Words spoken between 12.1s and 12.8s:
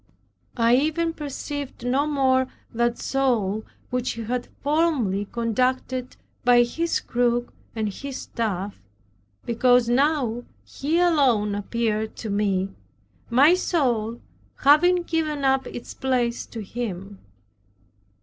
to me,